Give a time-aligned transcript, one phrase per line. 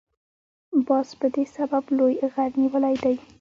[0.87, 3.15] باز په دې سبب لوی غر نیولی دی.